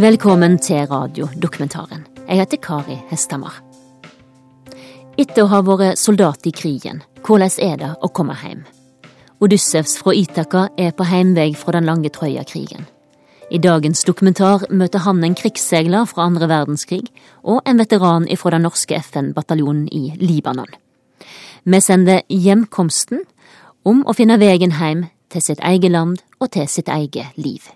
[0.00, 2.06] Velkommen til radiodokumentaren.
[2.28, 3.58] Jeg heter Kari Hestamar.
[5.20, 8.62] Etter å ha vært soldat i krigen, hvordan er det å komme hjem?
[9.44, 12.86] Odyssevs fra Itaka er på heimvei fra den lange Trøya-krigen.
[13.52, 17.10] I dagens dokumentar møter han en krigsseiler fra andre verdenskrig
[17.42, 20.72] og en veteran fra den norske FN-bataljonen i Libanon.
[21.64, 23.26] Vi sender hjemkomsten
[23.84, 27.68] om å finne veien hjem til sitt eget land og til sitt eget liv.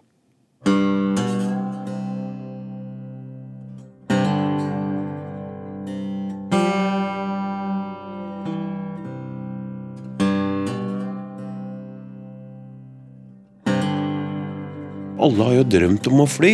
[15.24, 16.52] Alle har jo drømt om å fly.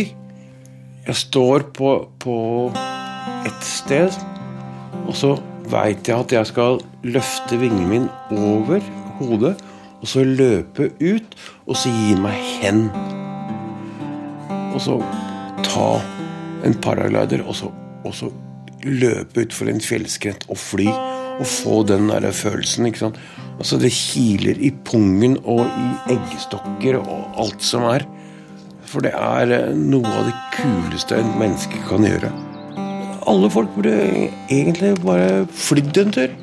[1.03, 1.89] Jeg står på,
[2.23, 2.35] på
[3.43, 4.15] et sted,
[5.01, 5.33] og så
[5.71, 8.79] veit jeg at jeg skal løfte vingen min over
[9.17, 9.57] hodet,
[9.99, 11.35] og så løpe ut,
[11.67, 12.85] og så gi meg hen.
[14.71, 14.95] Og så
[15.67, 15.89] ta
[16.63, 17.73] en paraglider, og så,
[18.07, 18.31] og så
[18.87, 20.87] løpe utfor en fjellskrent og fly.
[21.41, 22.87] Og få den der følelsen.
[22.87, 23.19] ikke sant?
[23.57, 28.07] Altså Det kiler i pungen og i eggstokker og alt som er.
[28.91, 32.31] For det er eh, noe av det kuleste en menneske kan gjøre.
[33.31, 33.95] Alle folk burde
[34.51, 36.33] egentlig bare flydd en tur.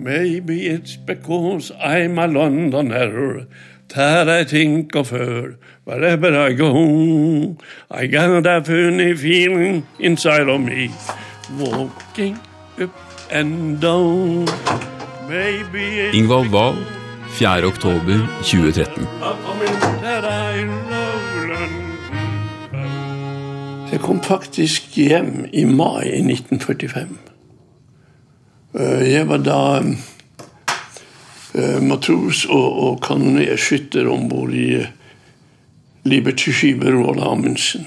[0.00, 3.46] Maybe it's because I'm a Londoner
[3.88, 7.56] that I think of her wherever I go.
[7.90, 10.90] I got a funny feeling inside of me,
[11.58, 12.38] walking
[12.80, 12.90] up
[13.30, 14.46] and down.
[15.28, 16.76] Maybe it's Ingvald Wahl,
[17.32, 17.66] 4.
[17.66, 19.06] oktober 2013.
[20.02, 21.98] that I love London.
[23.92, 27.18] Jeg kom faktisk hjem i mai i 1945.
[28.74, 29.82] Eh, Jeg var da
[31.54, 34.86] eh, matros og, og kanonerskytter om bord i
[36.04, 37.86] Libertyskipet Liberty-skipet Roald Amundsen.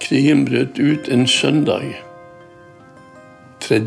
[0.00, 1.82] Krigen brøt ut en søndag
[3.60, 3.78] 3.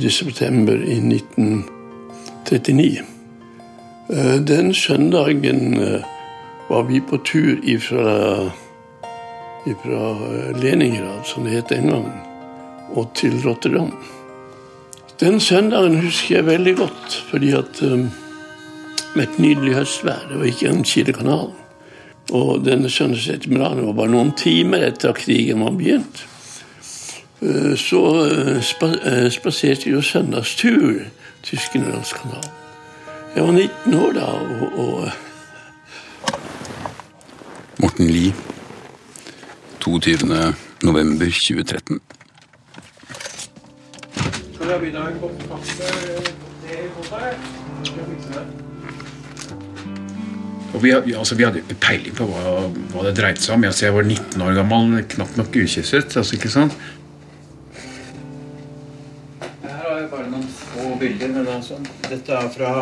[4.47, 6.01] Den søndagen eh,
[6.69, 8.49] var vi på tur ifra
[9.83, 10.17] fra
[10.61, 12.15] Leningrad, som det het den gangen,
[12.97, 13.91] og til Rotterdam.
[15.19, 17.81] Den søndagen husker jeg veldig godt, fordi at
[19.15, 21.49] med et nydelig høstvær, det var ikke en kilekanal.
[22.31, 26.23] Og denne søndagsettermiddagen var bare noen timer etter at krigen var begynt.
[27.77, 28.03] Så
[28.65, 28.93] spa,
[29.33, 31.03] spaserte vi jo søndagstur
[31.43, 32.58] til Skinnerlandskanalen.
[33.35, 35.09] Jeg var 19 år da, og, og
[37.79, 38.33] Morten Lie,
[39.79, 40.17] 22.
[40.83, 41.99] november 2013.
[50.73, 52.51] Og vi, vi- altså, vi hadde jo ikke peiling på hva,
[52.93, 53.63] hva det dreide seg om.
[53.65, 56.17] Altså, jeg var 19 år gammel, knapt nok ukysset.
[56.17, 56.75] Altså, ikke sant?
[60.79, 61.35] Få bilder.
[61.35, 61.79] Men altså,
[62.09, 62.73] dette er fra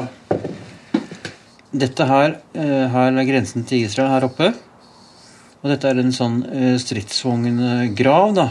[1.77, 4.53] Dette her, eh, her er grensen til Israel her oppe.
[5.61, 8.47] Og dette er en sånn eh, stridsvogngrav, da.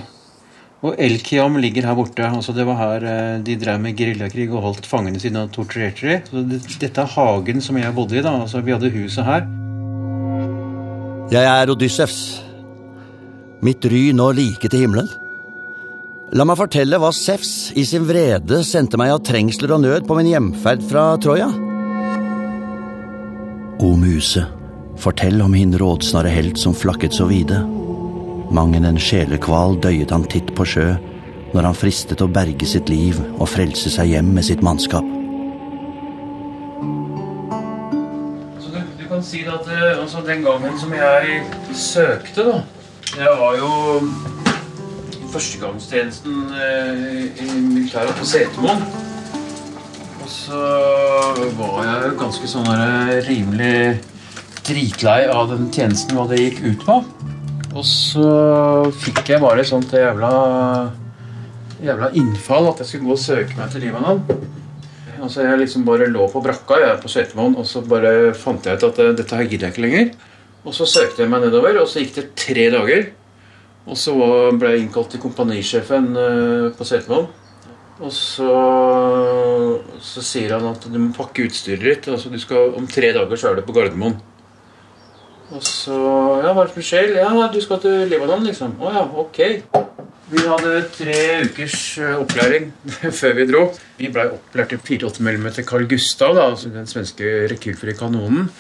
[0.85, 2.23] Og Elkiam ligger her borte.
[2.23, 6.07] altså Det var her eh, de drev med geriljakrig og holdt fangene sine og torturerte
[6.07, 6.59] dem.
[6.61, 8.23] Så dette er hagen som jeg bodde i.
[8.23, 9.47] da, altså Vi hadde huset her.
[11.33, 12.43] Jeg er Odyssevs.
[13.63, 15.09] Mitt ry når like til himmelen.
[16.35, 20.15] La meg fortelle hva Sefs i sin vrede sendte meg av trengsler og nød på
[20.19, 21.47] min hjemferd fra Troja.
[23.79, 24.43] O muse,
[24.99, 27.61] fortell om hin rådsnare helt som flakket så vide.
[28.51, 30.89] Mangen en sjelekval døyet han titt på sjø,
[31.55, 35.07] når han fristet å berge sitt liv og frelse seg hjem med sitt mannskap.
[38.59, 41.39] Så du, du kan si at eh, altså, den gangen som jeg
[41.71, 42.59] søkte, da
[43.17, 43.71] Jeg var jo
[45.33, 48.83] førstegangstjenesten eh, i militæret på Setermoen.
[50.23, 50.61] Og så
[51.59, 53.99] var jeg ganske sånn der, rimelig
[54.67, 57.01] dritlei av den tjenesten, hva det gikk ut på.
[57.77, 58.29] Og så
[59.05, 60.31] fikk jeg bare et sånt jævla
[61.85, 64.23] jævla innfall at jeg skulle gå og søke meg til Libanon.
[65.17, 68.79] Altså Jeg liksom bare lå på brakka jeg på Setermoen, og så bare fant jeg
[68.79, 70.11] ut at eh, dette her gidder jeg ikke lenger.
[70.67, 73.07] Og så søkte jeg meg nedover, og så gikk det tre dager.
[73.87, 74.15] Og så
[74.59, 77.29] ble jeg innkalt til kompanisjefen eh, på Setermoen.
[77.97, 78.49] Og så,
[80.05, 82.09] så sier han at du må pakke utstyret ditt.
[82.13, 84.19] Altså du skal, Om tre dager så er du på Gardermoen.
[85.55, 85.97] Og så
[86.43, 87.15] Ja, hva er det som skjer?
[87.23, 88.75] Ja, du skal til Libanon, liksom.
[88.83, 89.41] Å ja, ok.
[90.27, 92.73] Vi hadde tre ukers eh, opplæring
[93.21, 93.61] før vi dro.
[94.01, 98.51] Vi blei opplært i 4-8 mm Carl Gustav, da, altså den svenske rekylfrie kanonen.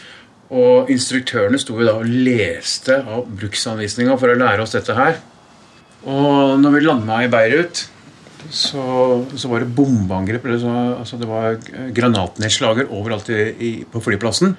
[0.54, 5.18] Og instruktørene sto jo da og leste av bruksanvisninga for å lære oss dette her.
[6.06, 7.82] Og når vi landa i Beirut,
[8.50, 8.84] så,
[9.34, 10.46] så var det bombeangrep.
[10.46, 11.58] Altså det var
[11.96, 14.54] granatnedslager overalt i, i, på flyplassen.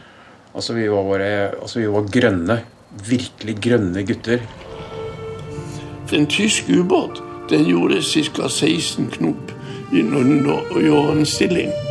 [0.57, 1.31] Altså vi, var bare,
[1.61, 2.61] altså vi var grønne.
[3.07, 4.43] Virkelig grønne gutter.
[6.15, 8.47] En tysk ubåt den gjorde ca.
[8.51, 9.51] 16 knop
[9.95, 11.86] i overvannsstilling.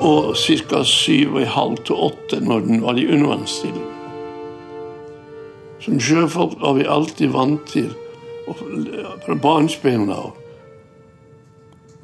[0.00, 0.82] Og ca.
[0.86, 3.86] 7,5 til 8 når den var i undervannsstilling.
[5.82, 7.90] Som sjøfolk var vi alltid vant til
[9.24, 10.36] fra barnsben av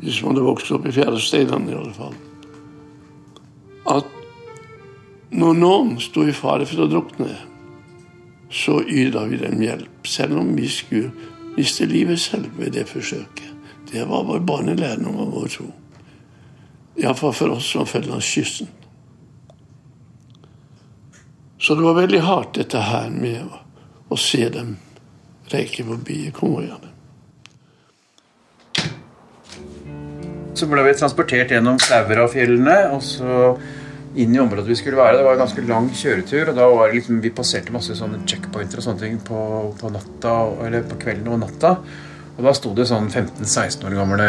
[0.02, 2.16] Hvis man hadde vokst opp i fjæresteinene, i alle fall.
[3.88, 4.10] At
[5.32, 7.30] når noen sto i fare for å drukne,
[8.52, 10.06] så yta vi dem hjelp.
[10.06, 11.12] Selv om vi skulle
[11.56, 13.50] miste livet selv ved det forsøket.
[13.90, 15.70] Det var vår barnelærdom og vår tro.
[16.96, 18.70] Iallfall for oss som følger langs kysten.
[21.58, 23.60] Så det var veldig hardt, dette her med å,
[24.12, 24.76] å se dem
[25.52, 26.90] reike forbi konvoiene.
[30.54, 33.38] Så ble vi transportert gjennom Klauvera-fjellene og så
[34.14, 35.18] inn i området vi skulle være.
[35.18, 38.20] Det var en ganske lang kjøretur, og da var det liksom, vi passerte masse sånne
[38.30, 39.40] checkpointer og sånne ting på,
[39.80, 40.34] på, natta,
[40.66, 41.74] eller på kvelden og natta.
[42.34, 44.28] Og da sto det sånn 15-16 år gamle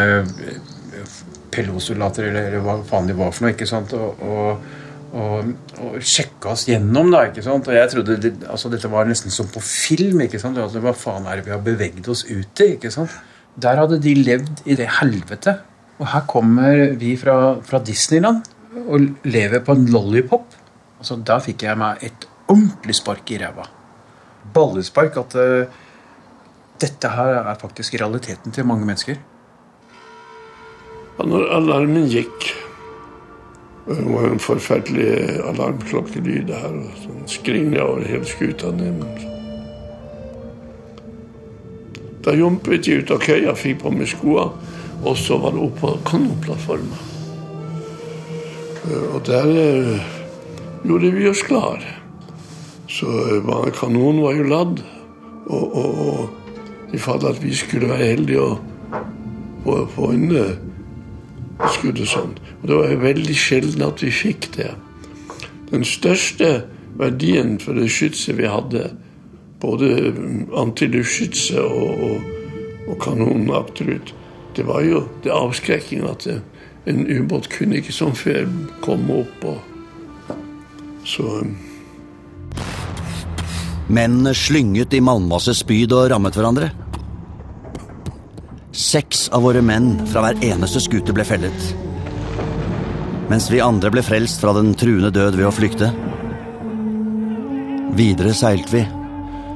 [1.56, 4.66] pellosoldater, eller hva faen de var for noe, ikke sant, og, og,
[5.16, 7.70] og, og sjekka oss gjennom, da, ikke sant.
[7.70, 10.60] Og jeg trodde det, altså, dette var nesten som på film, ikke sant.
[10.60, 13.16] Altså, hva faen er det vi har beveget oss ut i, ikke sant.
[13.56, 15.56] Der hadde de levd i det helvete.
[15.96, 18.44] Og her kommer vi fra, fra Disneyland
[18.84, 20.52] og lever på en lollipop.
[21.00, 23.64] Altså, da fikk jeg meg et ordentlig spark i ræva.
[24.54, 25.16] Ballespark.
[25.22, 25.86] At uh,
[26.80, 29.16] dette her er faktisk realiteten til mange mennesker.
[31.16, 32.50] Når alarmen gikk
[33.86, 36.74] Det var en forferdelig alarmklokkelyd her.
[36.74, 38.72] og sånn Skringla over hele skuta.
[42.26, 44.50] Da jumpet jeg ut av køya, fikk på meg skoene,
[45.06, 46.98] og så var det opp på kanonplattforma.
[49.14, 50.10] Og der eh,
[50.82, 51.82] gjorde vi oss klar.
[52.90, 53.06] Så
[53.38, 54.82] eh, kanonen var jo ladd.
[55.46, 60.10] Og, og, og i fall at vi skulle være heldige og få
[61.72, 62.36] skuddet sånn.
[62.60, 64.72] Og det var veldig sjelden at vi fikk det.
[65.70, 66.66] Den største
[66.96, 68.90] verdien for det skytset vi hadde,
[69.60, 70.12] både
[70.56, 72.26] antiluftskytset og, og,
[72.86, 74.12] og kanonen akterut,
[74.56, 76.40] det var jo det avskrekkingen at det,
[76.86, 78.46] en ubåt kunne ikke som før
[78.84, 79.64] komme opp og
[81.06, 81.22] Så
[83.86, 86.72] Mennene slynget i malmmasse spyd og rammet hverandre.
[88.76, 91.68] Seks av våre menn fra hver eneste skute ble fellet.
[93.30, 95.88] Mens vi andre ble frelst fra den truende død ved å flykte.
[97.96, 98.82] Videre seilte vi,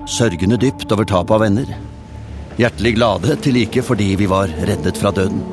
[0.09, 1.69] sørgende dypt over tapet av venner.
[2.57, 5.45] Hjertelig glade til like fordi vi var reddet fra døden.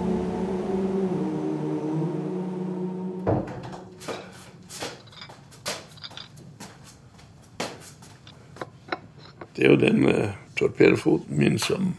[9.58, 11.98] Det er jo den uh, torpedofoten min som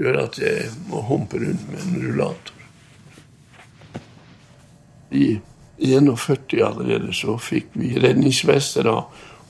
[0.00, 2.56] gjør at jeg må humpe rundt med en rullator.
[5.10, 5.40] I
[5.80, 8.88] 41 allerede så fikk vi redningsvester.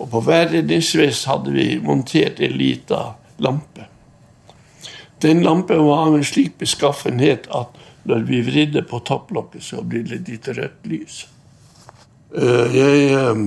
[0.00, 3.02] Og på hver redningsvest hadde vi montert en lita
[3.38, 3.86] lampe.
[5.22, 7.76] Den lampen var av en slik beskaffenhet at
[8.08, 11.24] når vi vridde på topplokket, så ble det litt rødt lys.
[12.32, 13.42] Uh, jeg uh,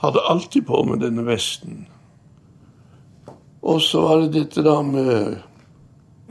[0.00, 1.84] hadde alltid på meg denne vesten.
[3.64, 5.36] Og så var det dette da med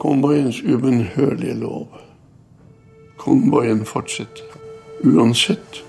[0.04, 1.88] konvoiens ubønnhørlige lov.
[3.18, 4.60] Konvoien fortsetter.
[5.04, 5.84] Uansett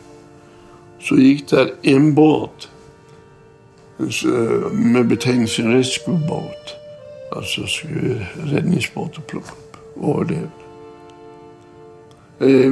[1.03, 2.71] så gikk der en båt
[4.73, 6.73] med betegnelsen rescue boat,
[7.37, 10.65] altså skulle redningsbåter plukke opp overlevende.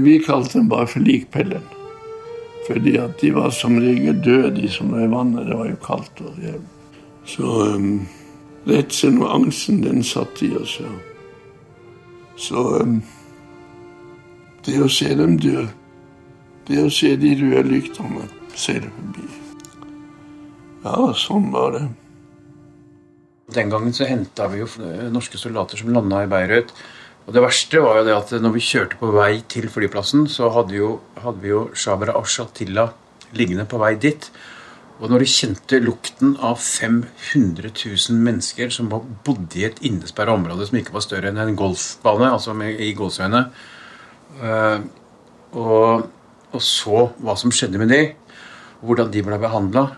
[0.03, 1.63] Vi kalte den bare for likpellen.
[2.67, 5.47] Fordi at de var som regel døde, de som var i vannet.
[5.47, 6.69] Det var jo kaldt og jævlig.
[7.27, 7.43] Så
[7.77, 8.09] um,
[8.67, 10.81] redselen og angsten, den satt i oss.
[10.81, 11.12] Ja.
[12.41, 12.83] Så
[14.67, 15.67] det å se dem dø,
[16.69, 19.29] det å se de røde lyktene seile forbi
[20.83, 21.85] Ja, sånn var det.
[23.53, 24.69] Den gangen så henta vi jo
[25.13, 26.73] norske soldater som landa i Beirut.
[27.27, 30.51] Og det verste var jo det at når vi kjørte på vei til flyplassen, så
[30.55, 32.89] hadde, jo, hadde vi jo Shabra Ashatilla
[33.39, 34.27] liggende på vei dit.
[35.03, 38.91] Og når de kjente lukten av 500 000 mennesker som
[39.27, 43.41] bodde i et innesperra område som ikke var større enn en golfbane, altså i Gåsøyene,
[44.39, 44.79] uh,
[45.59, 46.07] og,
[46.53, 48.03] og, så hva som skjedde med de,
[48.87, 49.89] hvordan de ble behandla,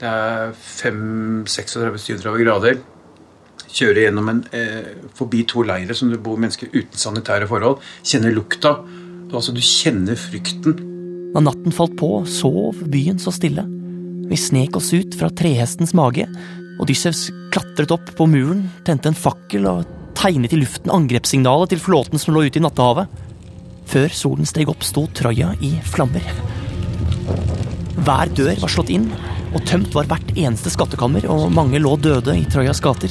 [0.00, 2.78] Det er 5-36-37 grader.
[3.68, 7.82] Kjører gjennom en, eh, forbi to leirer som du bor mennesker uten sanitære forhold.
[8.02, 8.78] Kjenner lukta.
[9.28, 10.80] Altså, du kjenner frykten.
[11.34, 13.79] Da natten falt på, sov byen så stille.
[14.30, 16.22] Vi snek oss ut fra trehestens mage.
[16.80, 22.22] Odyssevs klatret opp på muren, tente en fakkel og tegnet i luften angrepssignalet til flåten
[22.22, 23.10] som lå ute i Nattehavet.
[23.90, 26.22] Før solen steg opp, sto Troja i flammer.
[28.06, 29.10] Hver dør var slått inn,
[29.50, 33.10] og tømt var hvert eneste skattekammer, og mange lå døde i Trojas gater.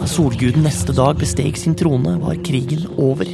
[0.00, 3.28] Da solguden neste dag besteg sin trone, var krigen over.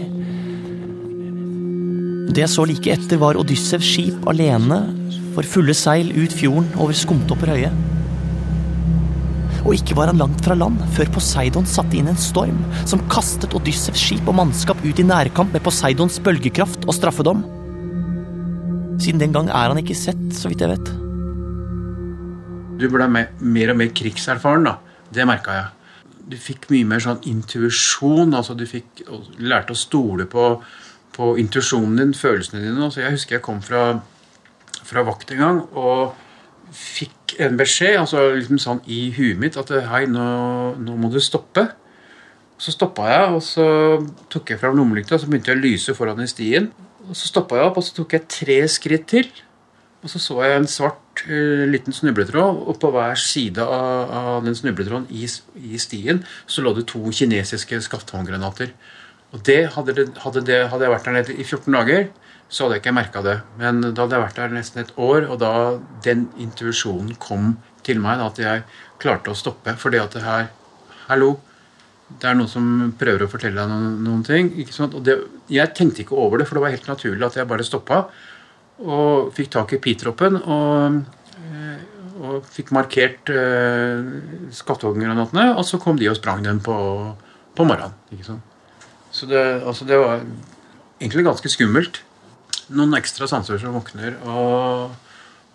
[2.31, 4.89] Det jeg så like etter, var Odyssevs skip alene
[5.41, 7.71] for fulle seil ut fjorden over Skumtopper høye.
[9.61, 13.55] Og ikke var han langt fra land før Poseidon satte inn en storm som kastet
[13.57, 17.45] Odyssevs skip og mannskap ut i nærkamp med Poseidons bølgekraft og straffedom.
[19.01, 20.93] Siden den gang er han ikke sett, så vidt jeg vet.
[22.81, 23.33] Du ble mer,
[23.73, 24.77] og mer krigserfaren, da.
[25.13, 25.97] Det merka jeg.
[26.31, 28.37] Du fikk mye mer sånn intuisjon.
[28.37, 29.05] Altså du fikk,
[29.41, 30.53] lærte å stole på,
[31.17, 32.81] på intuisjonen din, følelsene dine.
[32.89, 34.01] Altså jeg husker jeg kom fra,
[34.91, 36.19] fra vakt en gang og
[36.75, 40.25] fikk en beskjed altså liksom sånn i huet mitt at hei, nå,
[40.79, 41.69] nå må du stoppe.
[42.61, 43.67] Så stoppa jeg, og så
[44.33, 46.69] tok jeg fram lommelykta og så begynte jeg å lyse foran i stien.
[47.09, 49.31] Og Så stoppa jeg opp, og så tok jeg tre skritt til.
[50.01, 54.45] Og så så jeg en svart uh, liten snubletråd, og på hver side av, av
[54.47, 55.27] den snubletråden i,
[55.61, 58.73] i, stien så lå det to kinesiske skatthåndgranater.
[59.33, 62.09] Og det hadde, det, hadde, det, hadde jeg vært der nede i 14 dager,
[62.51, 63.37] så hadde jeg ikke merka det.
[63.61, 65.53] Men da hadde jeg vært der nesten et år, og da
[66.05, 67.55] den intuisjonen kom
[67.87, 68.65] til meg, da, at jeg
[69.03, 69.77] klarte å stoppe.
[69.79, 70.51] Fordi at det her
[71.11, 71.33] Hallo,
[72.23, 72.67] det er noen som
[72.99, 74.51] prøver å fortelle deg noen, noen ting.
[74.87, 75.17] Og det,
[75.51, 78.03] jeg tenkte ikke over det, for det var helt naturlig at jeg bare stoppa.
[78.81, 81.01] Og fikk tak i pitroppen og,
[81.39, 81.81] eh,
[82.23, 84.07] og fikk markert eh,
[84.59, 85.51] skatthoggergranatene.
[85.57, 86.77] Og så kom de og sprang dem på,
[87.59, 88.43] på morgenen.
[89.11, 90.23] Så det, altså det var
[91.01, 92.03] egentlig ganske skummelt.
[92.71, 94.19] Noen ekstra sanser som våkner.
[94.25, 94.99] og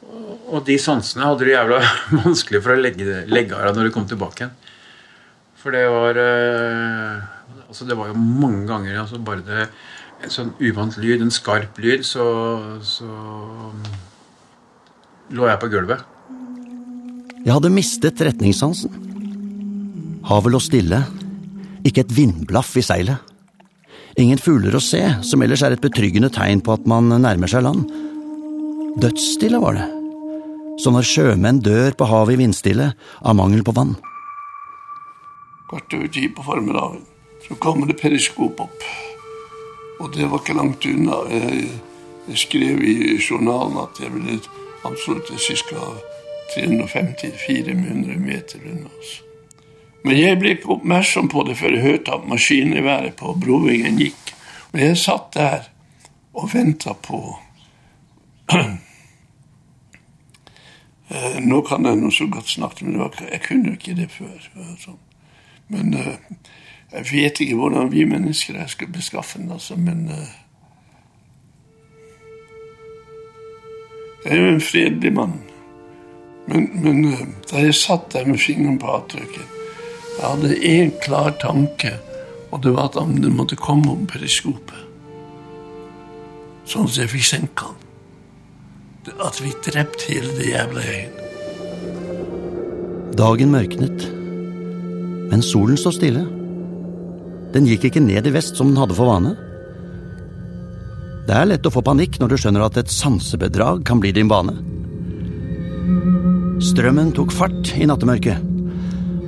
[0.05, 1.79] og de sansene hadde du jævla
[2.25, 4.55] vanskelig for å legge, av deg når du kom tilbake igjen.
[5.57, 7.23] For det var eh,
[7.65, 9.63] altså Det var jo mange ganger altså bare det,
[10.21, 12.25] en sånn uvant lyd, en skarp lyd, så,
[12.85, 13.09] så
[15.35, 16.05] lå jeg på gulvet.
[17.45, 18.93] Jeg hadde mistet retningssansen.
[20.25, 21.01] Havet lå stille.
[21.85, 23.34] Ikke et vindblaff i seilet.
[24.21, 27.65] Ingen fugler å se, som ellers er et betryggende tegn på at man nærmer seg
[27.65, 27.85] land.
[29.03, 29.87] Dødsstille var det.
[30.79, 33.95] Som når sjømenn dør på havet i vindstille av mangel på vann
[35.75, 37.01] kvart over ti på formiddagen.
[37.47, 38.83] Så kommer det periskop opp.
[39.99, 41.21] Og det var ikke langt unna.
[41.29, 41.67] Jeg,
[42.27, 44.39] jeg skrev i journalen at jeg ville
[44.85, 45.85] absolutt ca.
[46.55, 49.24] 350-400 meter unna oss.
[50.05, 54.35] Men jeg ble ikke oppmerksom på det før jeg hørte at maskingeværet på Brovingen gikk.
[54.73, 55.61] Og jeg satt der
[56.35, 57.19] og venta på
[61.09, 64.37] eh, Nå kan jeg noe så godt snakke, men jeg kunne jo ikke det før.
[64.83, 65.01] Sånn.
[65.73, 66.13] Men uh,
[66.91, 70.27] jeg vet ikke hvordan vi mennesker er skal den, altså, men uh,
[74.25, 75.33] Jeg er jo en fredelig mann.
[76.47, 77.03] Men, men
[77.49, 79.54] da jeg satt der med fingeren på avtrykket,
[80.15, 81.97] jeg hadde én klar tanke,
[82.51, 84.85] og det var at han måtte komme om periskopet.
[86.65, 87.81] Sånn at jeg fikk senka han.
[89.21, 91.19] At vi drepte hele det jævla gjengen.
[93.15, 94.07] Dagen mørknet.
[95.29, 96.23] Men solen står stille.
[97.53, 99.35] Den gikk ikke ned i vest som den hadde for vane.
[101.25, 104.29] Det er lett å få panikk når du skjønner at et sansebedrag kan bli din
[104.31, 104.57] vane.
[106.65, 108.54] Strømmen tok fart i nattemørket,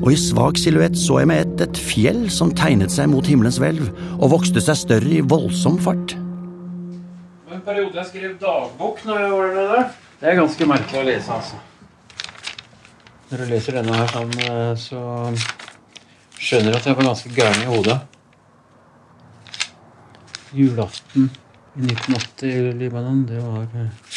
[0.01, 3.59] og i svak silhuett så jeg med ett et fjell som tegnet seg mot himmelens
[3.61, 3.87] hvelv
[4.17, 6.13] og vokste seg større i voldsom fart.
[6.13, 9.89] Det var en periode jeg skrev dagbok når jeg var der.
[10.17, 11.59] Det er ganske merkelig å lese, altså.
[13.27, 15.01] Når du leser denne her sånn, eh, så
[16.37, 17.97] skjønner du at jeg var ganske gæren i hodet.
[20.55, 21.29] Julaften
[21.75, 24.15] i 1980 i Libanon, det var eh,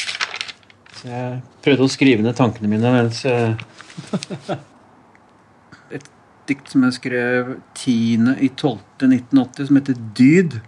[0.94, 3.24] Så jeg prøvde å skrive ned tankene mine mens
[6.50, 10.60] dikt som jeg skrev 10.12.1980, som heter Dyd.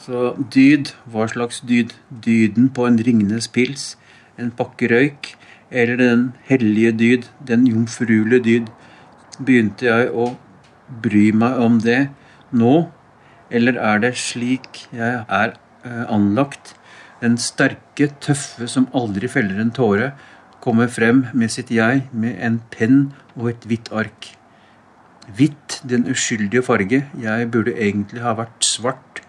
[0.00, 1.92] Så dyd, hva slags dyd?
[2.24, 3.94] Dyden på en Ringnes pils,
[4.40, 5.34] en pakke røyk,
[5.70, 8.70] eller den hellige dyd, den jomfruelige dyd,
[9.38, 10.32] begynte jeg å
[11.04, 12.00] bry meg om det
[12.50, 12.88] nå,
[13.50, 15.54] eller er det slik jeg er
[15.84, 16.74] eh, anlagt,
[17.20, 20.14] den sterke, tøffe som aldri feller en tåre,
[20.64, 24.34] kommer frem med sitt jeg med en penn og et hvitt ark.
[25.36, 27.04] Hvitt, den uskyldige farge.
[27.22, 29.22] Jeg burde egentlig ha vært svart.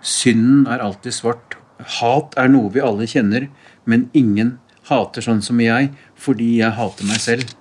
[0.00, 1.56] Synden er alltid svart.
[1.98, 3.48] Hat er noe vi alle kjenner,
[3.84, 7.56] men ingen hater sånn som jeg, fordi jeg hater meg selv.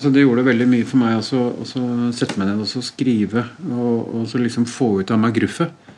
[0.00, 1.24] Så det gjorde veldig mye for meg å
[2.16, 3.44] sette meg ned og skrive.
[3.68, 5.89] Og, og liksom få ut av meg gruffet.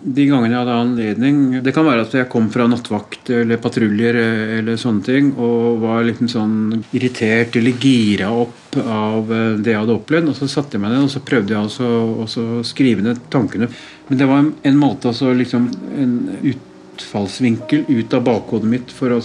[0.00, 4.16] De gangene jeg hadde anledning Det kan være at jeg kom fra nattvakt eller patruljer
[4.60, 6.54] eller sånne ting og var liksom sånn
[6.96, 10.30] irritert eller gira opp av eh, det jeg hadde opplevd.
[10.32, 13.68] Og så satte jeg meg ned og så prøvde jeg også å skrive ned tankene.
[14.08, 15.68] Men det var en måte altså liksom
[16.00, 16.14] En
[16.52, 19.20] utfallsvinkel ut av bakhodet mitt for å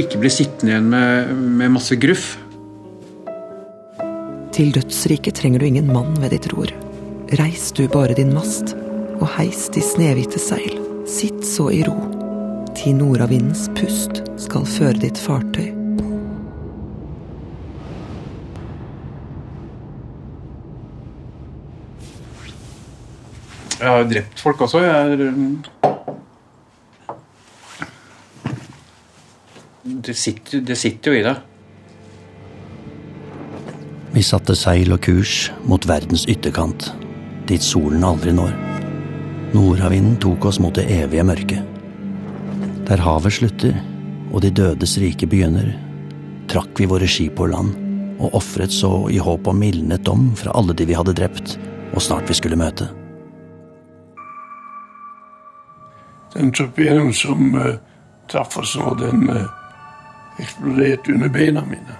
[0.00, 2.34] ikke bli sittende igjen med, med masse gruff.
[4.56, 6.89] Til dødsriket trenger du ingen mann ved ditt ror.
[7.38, 8.72] Reis du bare din mast,
[9.22, 10.80] og heis de snehvite seil.
[11.06, 11.94] Sitt så i ro,
[12.74, 15.68] til nordavindens pust skal føre ditt fartøy.
[23.76, 24.80] Jeg har drept folk også.
[24.82, 25.22] Jeg er
[30.08, 31.46] det sitter, det sitter jo i deg.
[34.18, 36.90] Vi satte seil og kurs mot verdens ytterkant
[37.50, 38.54] dit solen aldri når.
[39.50, 41.66] Nordavinden tok oss mot det evige mørket.
[42.86, 43.74] Der havet slutter
[44.30, 45.72] og de dødes rike begynner,
[46.50, 47.74] trakk vi våre skip på land
[48.20, 51.56] og ofret så i håp om mildnet dom fra alle de vi hadde drept
[51.90, 52.86] og snart vi skulle møte.
[56.34, 57.72] Den torpedoen som uh,
[58.30, 59.48] traff oss nå, den uh,
[60.38, 61.96] eksploderte under beina mine.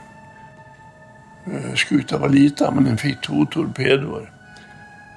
[1.48, 4.28] Uh, skuta var lita, men den fikk to torpedoer.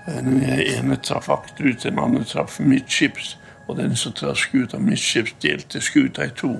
[0.06, 3.38] Den ene traff akterut, den andre traff midtskips.
[3.68, 6.58] Og den som traff skuta midtskips, delte skuta i to.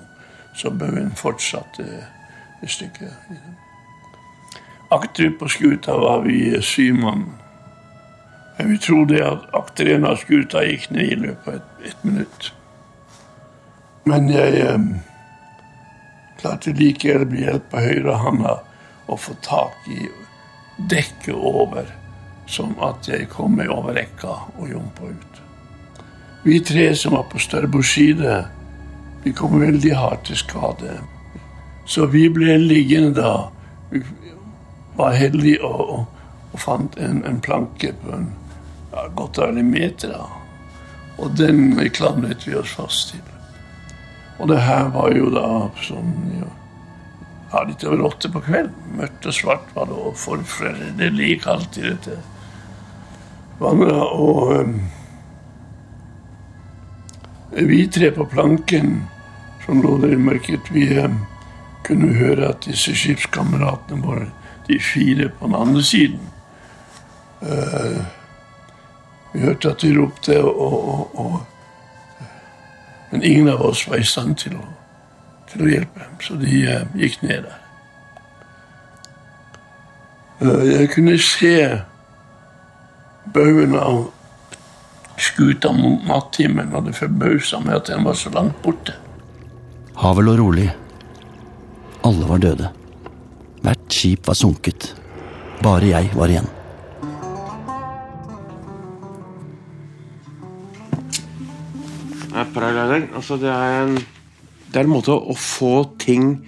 [0.56, 1.86] Så baugen fortsatte
[2.64, 3.12] et stykke.
[4.92, 7.24] Akterut på skuta var vi syv mann.
[8.58, 12.04] Jeg vil tro det at akterenden av skuta gikk ned i løpet av et, et
[12.06, 12.52] minutt.
[14.06, 14.86] Men jeg eh,
[16.38, 18.54] klarte likevel med hjelp av høyrehånda
[19.10, 20.06] å få tak i
[20.92, 21.90] dekket over
[22.46, 25.42] som at jeg kom meg over rekka og jumpa ut.
[26.44, 28.44] Vi tre som var på Størbos side,
[29.24, 30.98] vi kom veldig hardt til skade.
[31.88, 33.36] Så vi ble liggende da.
[33.92, 34.02] Vi
[34.98, 36.10] var heldige og,
[36.52, 38.28] og, fant en, en, planke på en
[38.92, 40.12] ja, godt over en meter.
[40.12, 40.28] da.
[41.18, 43.24] Og den klamret vi oss fast til.
[44.40, 45.48] Og det her var jo da
[45.86, 48.76] sånn ja, litt over åtte på kvelden.
[49.00, 52.20] Mørkt og svart var det, og forferdelig kaldt i dette
[53.60, 54.82] vandra og um,
[57.54, 59.04] Vi tre på planken
[59.66, 61.20] som lå der i mørket, vi um,
[61.86, 64.28] kunne høre at disse skipskameratene våre,
[64.68, 66.20] de fire på den andre siden
[67.42, 68.02] uh,
[69.34, 71.42] Vi hørte at de ropte, og, og, og,
[73.12, 74.66] men ingen av oss var i stand til å,
[75.52, 77.60] til å hjelpe så de uh, gikk ned der.
[80.42, 81.58] Uh, jeg kunne se
[83.32, 84.12] baugen av
[85.18, 88.96] skuta mot nattimen, og det forbausa meg at den var så langt borte.
[90.02, 90.68] Havet lå rolig.
[92.04, 92.72] Alle var døde.
[93.64, 94.92] Hvert skip var sunket.
[95.64, 96.50] Bare jeg var igjen.
[102.44, 103.96] Altså, det er en
[104.74, 106.48] Det er en måte å få ting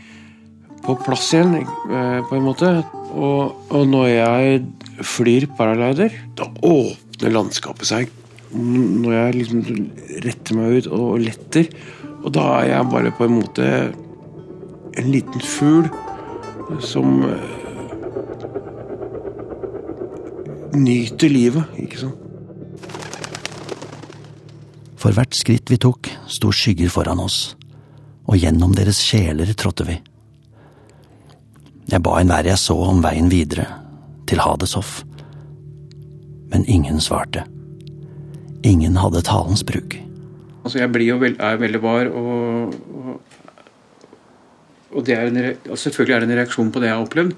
[0.85, 2.71] på plass igjen, eh, på en måte.
[3.15, 4.61] Og, og når jeg
[5.05, 8.13] flyr paraglider, da åpner landskapet seg.
[8.55, 9.63] Når jeg liksom
[10.23, 11.69] retter meg ut og letter.
[12.23, 13.69] Og da er jeg bare på en måte
[14.95, 15.89] en liten fugl
[16.81, 17.33] som uh,
[20.73, 22.21] nyter livet, ikke sant.
[24.97, 27.53] For hvert skritt vi tok, sto skygger foran oss,
[28.25, 29.99] og gjennom deres sjeler trådte vi.
[31.91, 33.67] Jeg ba enhver jeg så om veien videre,
[34.25, 35.03] til Hadeshoff.
[36.53, 37.45] Men ingen svarte.
[38.65, 39.97] Ingen hadde talens bruk.
[40.65, 43.35] Altså, jeg blir jo veld, er veldig var, og, og,
[44.95, 47.35] og, en, og selvfølgelig er det en reaksjon på det jeg har opplevd.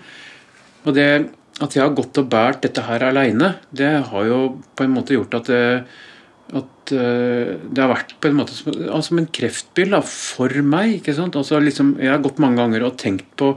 [0.87, 1.09] Og det
[1.57, 4.39] at jeg har gått og båret dette her aleine, det har jo
[4.77, 5.61] på en måte gjort at det,
[6.55, 10.99] at eh, det har vært på en måte som, altså en kreftbil da, for meg.
[10.99, 11.35] ikke sant?
[11.39, 13.55] Altså liksom, Jeg har gått mange ganger og tenkt på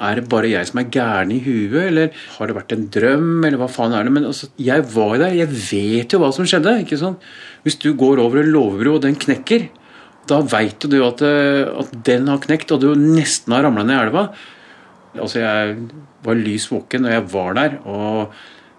[0.00, 3.30] er det bare jeg som er gæren i huet, eller har det vært en drøm,
[3.44, 4.14] eller hva faen er det?
[4.14, 6.76] Men altså, jeg var der, jeg vet jo hva som skjedde.
[6.84, 7.24] ikke sant?
[7.64, 9.68] Hvis du går over en låvebro, og den knekker,
[10.28, 13.96] da veit du at, eh, at, den har knekt, og du nesten har ramla ned
[13.96, 14.28] i elva.
[15.16, 15.76] Altså, jeg
[16.24, 17.82] var lys våken, og jeg var der.
[17.88, 18.38] og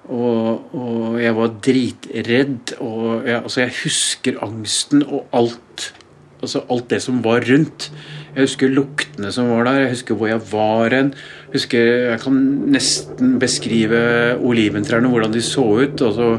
[0.09, 2.73] og, og, jeg var dritredd.
[2.81, 5.91] Og jeg, altså jeg husker angsten og alt.
[6.39, 7.91] Altså alt det som var rundt.
[8.35, 11.13] Jeg husker luktene som var der, jeg husker hvor jeg var hen.
[11.53, 12.35] Jeg, jeg kan
[12.69, 14.01] nesten beskrive
[14.45, 16.03] oliventrærne, hvordan de så ut.
[16.05, 16.35] Altså,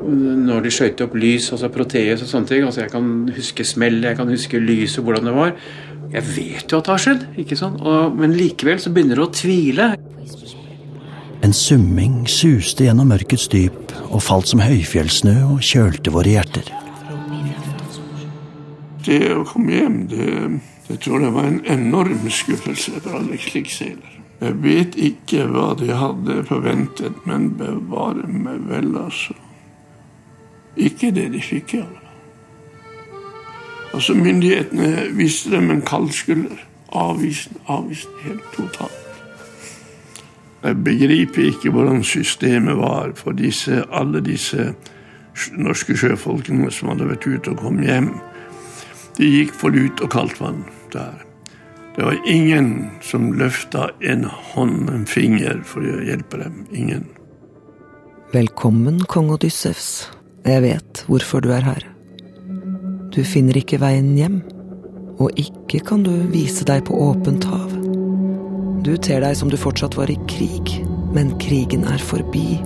[0.00, 2.66] når de skøyt opp lys, altså proteus og sånne ting.
[2.68, 5.54] Altså, jeg kan huske smell, jeg kan huske lyset, hvordan det var.
[6.10, 7.80] Jeg vet jo at det har skjedd, ikke sant?
[7.86, 9.92] Og, men likevel så begynner du å tvile.
[11.40, 16.68] En summing suste gjennom mørkets dyp og falt som høyfjellssnø og kjølte våre hjerter.
[19.06, 20.26] Det å komme hjem, det,
[20.90, 24.16] det tror det var en enorm skuffelse for alle krigsseilere.
[24.40, 29.36] Jeg vet ikke hva de hadde forventet, men bevare meg vel, altså.
[30.76, 32.16] Ikke det de fikk, i alle fall.
[33.92, 36.66] Altså, myndighetene viste dem en kald skulder.
[36.92, 39.22] avvist avviste helt totalt.
[40.62, 44.74] Jeg begriper ikke hvordan systemet var for disse, alle disse
[45.52, 48.10] norske sjøfolkene som hadde vært ute og kom hjem.
[49.18, 51.26] De gikk for lut og kaldt vann der.
[51.96, 56.62] Det var ingen som løfta en hånd, en finger, for å hjelpe dem.
[56.72, 57.08] Ingen.
[58.32, 60.08] Velkommen, kong Odyssevs.
[60.46, 61.86] Jeg vet hvorfor du er her.
[63.10, 64.38] Du finner ikke veien hjem,
[65.20, 67.74] og ikke kan du vise deg på åpent hav.
[68.86, 70.78] Du ter deg som du fortsatt var i krig,
[71.12, 72.60] men krigen er forbi,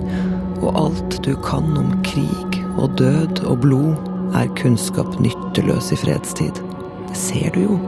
[0.61, 6.61] og alt du kan om krig og død og blod, er kunnskap nytteløs i fredstid.
[7.09, 7.81] Det ser du jo.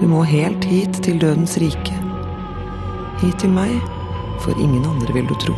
[0.00, 1.94] Du må helt hit til dødens rike.
[3.22, 3.72] Hit til meg,
[4.44, 5.54] for ingen andre vil du tro.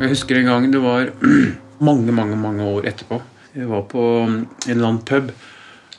[0.00, 1.08] Jeg husker en gang det var
[1.88, 3.22] mange, mange, mange år etterpå.
[3.54, 5.32] Jeg var på en eller annen pub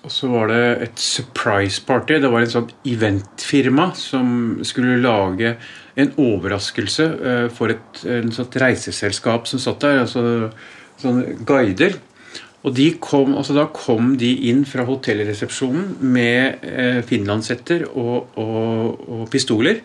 [0.02, 2.18] og så var det et surprise party.
[2.22, 5.56] Det var et sånt eventfirma som skulle lage
[6.02, 10.00] en overraskelse eh, for et et reiseselskap som satt der.
[10.02, 10.50] altså
[11.02, 12.00] sånne guider.
[12.62, 19.24] Og kom, altså Da kom de inn fra hotellresepsjonen med eh, finlandshetter og, og, og,
[19.34, 19.82] pistoler.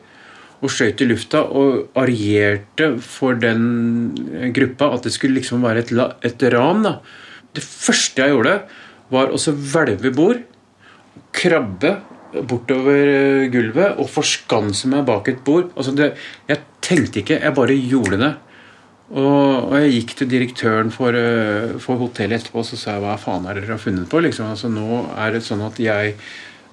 [0.60, 5.94] Og skjøt i lufta og arierte for den gruppa at det skulle liksom være et,
[6.24, 6.84] et ran.
[6.84, 6.98] da.
[7.56, 8.58] Det første jeg gjorde,
[9.12, 10.44] var å hvelve bord,
[11.36, 11.96] krabbe
[12.44, 15.70] bortover eh, gulvet og forskanse meg bak et bord.
[15.76, 16.12] Altså det,
[16.48, 18.32] jeg tenkte ikke, jeg bare gjorde det.
[19.06, 23.04] Og, og jeg gikk til direktøren for, uh, for, hotellet etterpå og så sa jeg,
[23.04, 24.22] hva faen er dere har funnet på?
[24.24, 24.50] Liksom.
[24.50, 26.18] Altså, nå er det sånn at jeg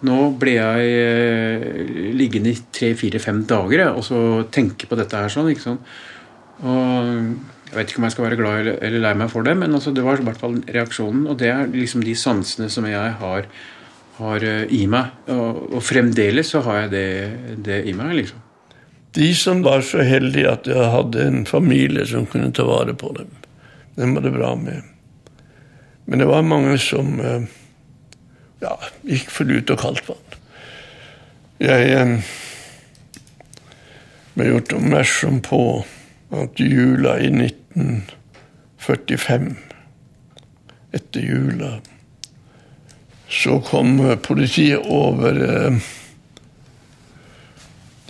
[0.03, 4.17] Nå ble jeg uh, liggende i tre-fire-fem dager og så
[4.51, 5.53] tenke på dette her sånn.
[5.53, 5.77] ikke sånn.
[6.67, 9.73] Og jeg vet ikke om jeg skal være glad eller lei meg for det, men
[9.73, 11.23] altså, det var i hvert fall reaksjonen.
[11.25, 13.47] Og det er liksom de sansene som jeg har,
[14.19, 15.15] har eh, i meg.
[15.33, 17.07] Og, og, fremdeles så har jeg det,
[17.65, 18.43] det, i meg, liksom.
[19.13, 23.12] De som var så heldige at jeg hadde en familie som kunne ta vare på
[23.17, 23.28] dem,
[23.95, 24.82] dem var det bra med.
[26.06, 27.41] Men det var mange som eh,
[28.63, 30.38] ja, gikk for lut og kaldt vann.
[31.62, 32.17] Jeg eh,
[34.34, 35.86] ble gjort oppmerksom på
[36.34, 39.56] at jula i 1945,
[40.97, 41.82] etter jula,
[43.30, 45.78] så kom politiet over eh,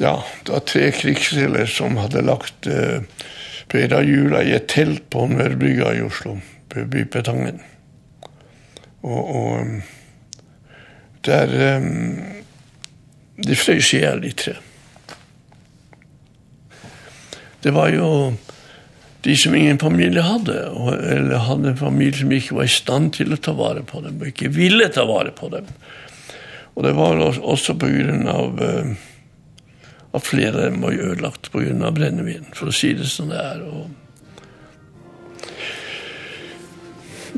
[0.04, 3.06] Ja, det var tre krigsseilere som hadde lagt eh,
[3.72, 6.34] feira jula i et telt på Mørbrygga i Oslo,
[6.68, 7.62] på Bypetangen.
[9.08, 9.94] Og, og eh,
[11.24, 11.54] der
[13.48, 14.58] De frøs i hjel, de tre.
[17.64, 18.10] Det var jo
[19.24, 20.58] de som ingen familie hadde,
[21.16, 24.20] eller hadde en familie som ikke var i stand til å ta vare på dem,
[24.20, 25.72] og ikke ville ta vare på dem.
[26.76, 28.94] Og det var også på grunn av uh,
[30.14, 31.92] at flere av dem var ødelagt pga.
[31.92, 33.62] brennevin, for å si det som det er.
[33.66, 33.90] Og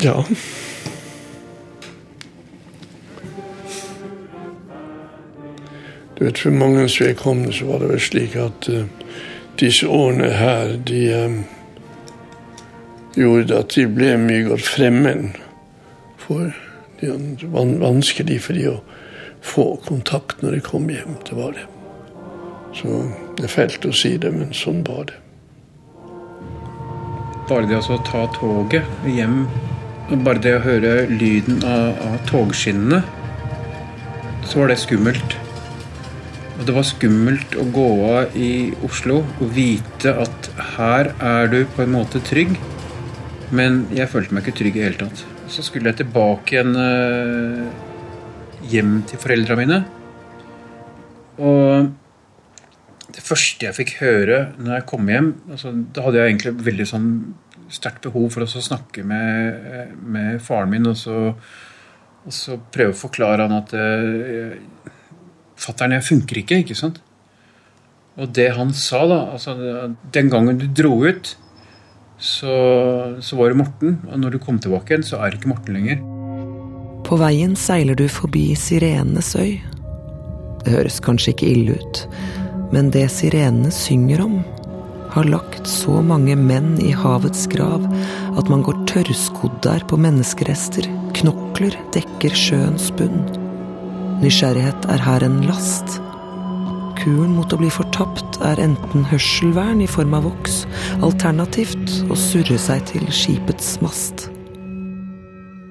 [0.04, 0.26] ja.
[6.16, 8.86] Du vet, For manges vedkommende så var det vel slik at uh,
[9.60, 11.44] disse årene her, de um,
[13.16, 15.36] gjorde at de ble mye godt fremmed
[16.28, 16.54] for
[17.00, 17.10] det
[17.44, 18.78] var vanskelig for de å
[19.46, 21.18] få kontakt når de kom hjem.
[21.28, 21.68] Det var det.
[22.76, 23.06] Så
[23.38, 25.22] det er fælt å si det, men sånn var det.
[27.50, 29.46] Bare det å ta toget hjem,
[30.26, 33.04] bare det å høre lyden av, av togskinnene,
[34.46, 35.38] så var det skummelt.
[36.56, 38.52] Og det var skummelt å gå av i
[38.88, 42.56] Oslo og vite at her er du på en måte trygg.
[43.56, 45.26] Men jeg følte meg ikke trygg i hele tatt.
[45.52, 47.68] Så skulle jeg tilbake igjen eh,
[48.72, 49.84] hjem til foreldra mine.
[51.38, 51.92] Og
[53.16, 56.88] det første jeg fikk høre når jeg kom hjem altså, Da hadde jeg egentlig veldig
[56.90, 57.10] sånn
[57.72, 63.00] sterkt behov for å snakke med, med faren min og så, og så prøve å
[63.00, 64.60] forklare han at eh,
[65.56, 67.00] Fattern, jeg funker ikke, ikke sant?
[68.20, 69.56] Og det han sa, da altså,
[70.14, 71.32] Den gangen du dro ut,
[72.20, 72.56] så,
[73.20, 73.98] så var det Morten.
[74.10, 76.04] Og når du kom tilbake igjen, så er det ikke Morten lenger.
[77.06, 79.60] På veien seiler du forbi Sirenenes øy.
[80.64, 82.06] Det høres kanskje ikke ille ut,
[82.76, 84.40] men det sirenene synger om,
[85.16, 87.86] har lagt så mange menn i havets grav
[88.36, 90.90] at man går tørrskodd der på menneskerester.
[91.16, 93.24] Knokler dekker sjøens bunn.
[94.20, 96.02] Nysgjerrighet er her en last.
[97.00, 100.64] Kuren mot å bli fortapt er enten hørselvern i form av voks,
[101.00, 104.28] alternativt å surre seg til skipets mast.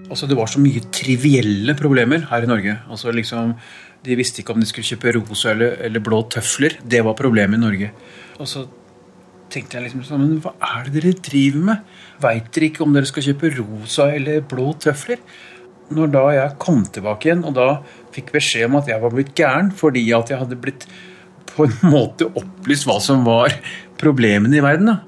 [0.08, 2.78] Altså, det var så mye trivielle problemer her i Norge.
[2.88, 3.56] Altså, liksom,
[4.04, 6.76] de visste ikke om de skulle kjøpe rosa eller, eller blå tøfler.
[6.84, 7.90] Det var problemet i Norge.
[8.38, 8.66] Og så
[9.52, 11.96] tenkte jeg liksom sånn Men hva er det dere driver med?
[12.22, 15.22] Veit dere ikke om dere skal kjøpe rosa eller blå tøfler?
[15.94, 17.66] Når da jeg kom tilbake igjen, og da
[18.14, 20.86] fikk beskjed om at jeg var blitt gæren fordi at jeg hadde blitt
[21.54, 23.56] på en måte opplyst hva som var
[24.00, 24.92] problemene i verden.
[24.92, 25.00] da.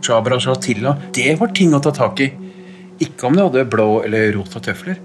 [0.00, 2.30] Jabra Shatila, det var ting å ta tak i.
[3.04, 5.00] Ikke om de hadde blå eller rosa tøfler.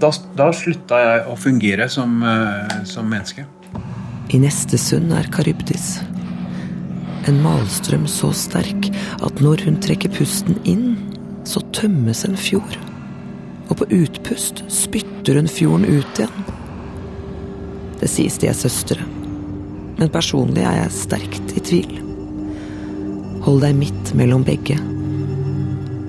[0.00, 3.44] Da, da slutta jeg å fungere som, uh, som menneske.
[4.32, 5.98] I neste sund er Karybdis.
[7.28, 8.88] En malstrøm så sterk
[9.20, 10.94] at når hun trekker pusten inn,
[11.44, 12.78] så tømmes en fjord.
[13.68, 16.46] Og på utpust spytter hun fjorden ut igjen.
[18.00, 19.02] Det sies de er søstre,
[19.98, 21.98] men personlig er jeg sterkt i tvil.
[23.44, 24.78] Hold deg midt mellom begge.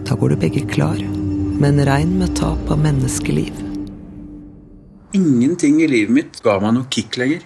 [0.07, 1.01] Da går du begge klar,
[1.61, 3.70] men regn med tap av menneskeliv.
[5.17, 7.43] Ingenting i livet mitt ga meg noe kick lenger.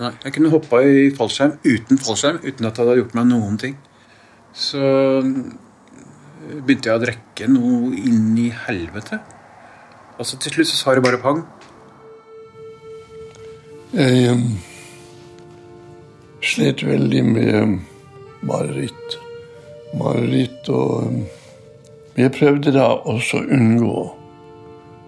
[0.00, 3.76] Jeg kunne hoppa i fallskjerm uten fallskjerm uten at det hadde gjort meg noen ting.
[4.56, 4.80] Så
[6.66, 9.20] begynte jeg å drikke noe inn i helvete.
[10.16, 11.44] Altså Til slutt så sa det bare pang.
[13.96, 14.46] Jeg um,
[16.44, 17.76] slet veldig med um,
[18.48, 19.18] mareritt.
[19.96, 21.20] Mareritt og um,
[22.16, 24.00] Jeg prøvde da også å unngå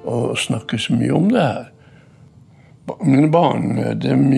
[0.09, 1.69] å snakke så mye om det her.
[3.03, 4.29] Mine barn, dem,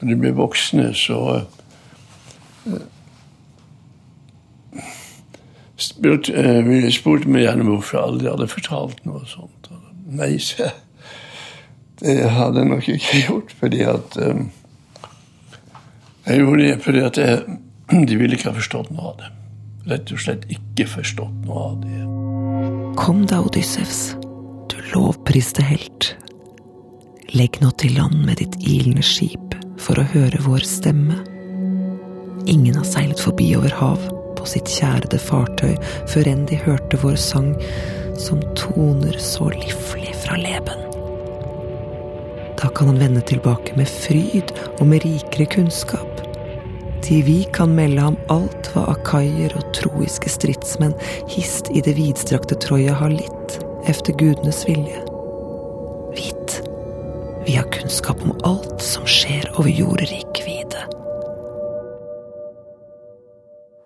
[0.00, 1.18] når de ble voksne, så
[2.66, 2.78] uh,
[5.76, 9.70] spurte, uh, spurte meg gjerne hvorfor jeg aldri hadde fortalt noe sånt.
[10.12, 10.70] Nei, se.
[12.02, 14.18] Det hadde jeg nok ikke gjort, fordi at
[16.22, 17.38] Jeg gjorde det fordi at jeg,
[18.08, 19.30] de ville ikke ha forstått noe av det.
[19.90, 22.02] Rett og slett ikke forstått noe av det.
[23.00, 24.12] Kom da, Odyssevs,
[24.70, 26.12] du lovpriste helt.
[27.32, 31.14] Legg nå til land med ditt ilende skip for å høre vår stemme.
[32.44, 34.02] Ingen har seilet forbi over hav
[34.36, 35.70] på sitt kjærede fartøy
[36.12, 37.54] før enn de hørte vår sang,
[38.20, 40.82] som toner så liflig fra leben.
[42.60, 46.20] Da kan han vende tilbake med fryd og med rikere kunnskap.
[47.00, 50.92] Til vi kan melde ham alt hva akaier og troiske stridsmenn
[51.32, 53.56] hist i det vidstrakte Troja har litt
[53.88, 55.00] efter gudenes vilje.
[57.46, 60.84] Vi har kunnskap om alt som skjer over jorderik vide.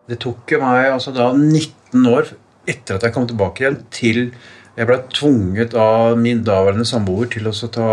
[0.06, 2.34] Det tok jo meg altså da 19 år
[2.68, 4.20] etter at jeg kom tilbake igjen, til
[4.76, 7.90] jeg ble tvunget av min daværende samboer til å ta,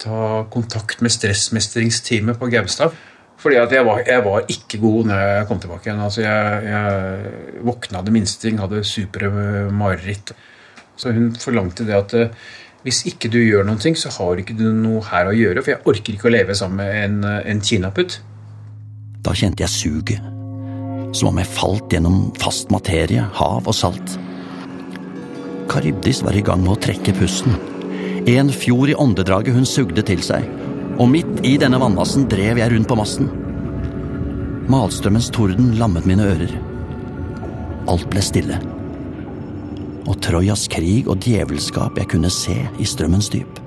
[0.00, 0.20] ta
[0.52, 2.96] kontakt med stressmestringsteamet på Gaustad.
[3.36, 6.04] Fordi at jeg var, jeg var, ikke god når jeg kom tilbake igjen.
[6.06, 9.28] Altså jeg, jeg våkna det minste ting, hadde supre
[9.76, 10.32] mareritt.
[10.96, 12.16] Så hun forlangte det at
[12.86, 15.62] hvis ikke du gjør noen ting, så har ikke du noe her å gjøre.
[15.64, 18.20] For jeg orker ikke å leve sammen med en, en kinaputt.
[19.26, 20.28] Da kjente jeg suget.
[21.16, 24.14] Som om jeg falt gjennom fast materie, hav og salt.
[25.66, 27.58] Karibdis var i gang med å trekke pusten.
[28.30, 30.46] En fjord i åndedraget hun sugde til seg
[30.96, 33.28] og midt i denne vannmassen drev jeg rundt på masten.
[34.72, 36.56] Malstrømmens torden lammet mine ører.
[37.90, 38.62] Alt ble stille.
[40.06, 43.58] Og Trojas krig og djevelskap jeg kunne se i strømmens dyp.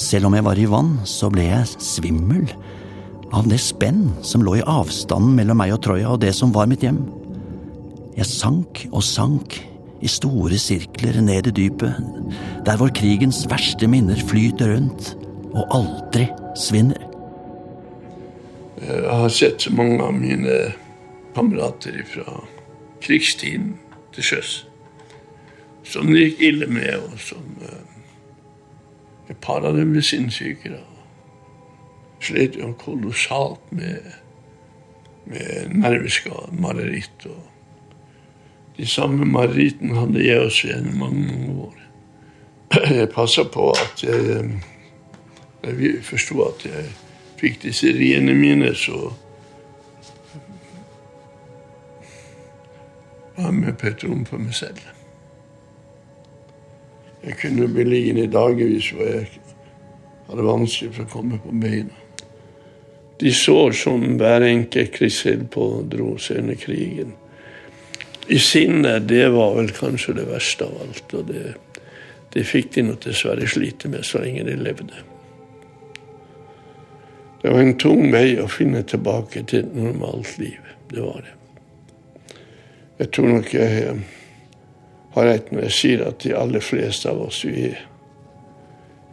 [0.00, 2.48] Selv om jeg var i vann, så ble jeg svimmel
[3.34, 6.68] av det spenn som lå i avstanden mellom meg og Troja og det som var
[6.70, 7.00] mitt hjem.
[8.14, 9.56] Jeg sank og sank
[10.04, 11.96] i store sirkler ned i dypet,
[12.66, 15.14] der hvor krigens verste minner flyter rundt
[15.54, 17.00] og aldri svinner.
[18.84, 20.74] Jeg har sett så mange av mine
[21.34, 22.42] kamerater fra
[23.02, 23.74] krigstiden
[24.14, 24.54] til sjøs
[25.84, 27.94] som det gikk ille med, og som uh,
[29.30, 30.78] et par av dem ble sinnssyke.
[32.24, 34.12] Slet jo kolossalt med,
[35.28, 37.26] med nerveskade, mareritt.
[37.28, 41.80] og De samme marerittene hadde jeg også gjennom mange, mange år.
[42.98, 44.48] Jeg passa på at jeg,
[45.62, 46.88] jeg forsto at jeg
[47.38, 49.12] fikk disse riene mine, så
[53.36, 54.82] var jeg med på et rom for meg selv.
[57.24, 59.28] Jeg kunne bli liggende i dagevis hvor jeg
[60.28, 62.00] hadde vanskelig for å komme på beina.
[63.20, 67.14] De så som hver enkelt krigsheld pådro seg under krigen.
[68.26, 71.14] I sinnet, det var vel kanskje det verste av alt.
[71.14, 71.54] Og det,
[72.34, 75.04] det fikk de nok dessverre slite med så lenge de levde.
[77.44, 80.60] Det var en tung vei å finne tilbake til et normalt liv.
[80.90, 81.34] Det var det.
[82.98, 83.96] Jeg tror nok jeg
[85.14, 87.70] har rett når jeg sier at de aller fleste av oss vi,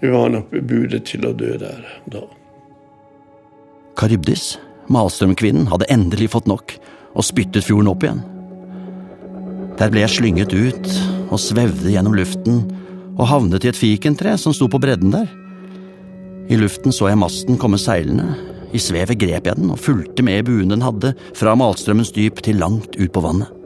[0.02, 2.24] vi var nok bebudet til å dø der da.
[4.00, 4.56] Karybdis,
[4.92, 6.74] Malstrøm-kvinnen, hadde endelig fått nok
[7.12, 8.24] og spyttet fjorden opp igjen.
[9.80, 10.90] Der ble jeg slynget ut
[11.32, 12.64] og svevde gjennom luften
[13.18, 15.30] og havnet i et fikentre som sto på bredden der.
[16.52, 18.34] I luften så jeg masten komme seilende.
[18.74, 22.60] I svevet grep jeg den og fulgte med buen den hadde, fra Malstrømmens dyp til
[22.62, 23.61] langt ut på vannet.